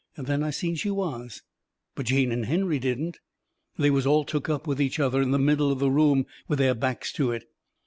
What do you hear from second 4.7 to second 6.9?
each other in the middle of the room, with their